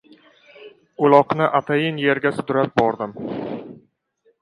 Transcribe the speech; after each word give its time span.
Uloqni 1.09 1.51
atayin 1.61 2.01
yerda 2.07 2.35
sudrab 2.41 2.75
bordim. 2.83 3.17